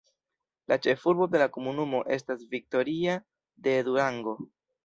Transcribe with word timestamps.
La 0.71 0.77
ĉefurbo 0.85 1.27
de 1.35 1.41
la 1.43 1.47
komunumo 1.59 2.01
estas 2.17 2.43
Victoria 2.57 3.19
de 3.69 3.77
Durango. 3.91 4.39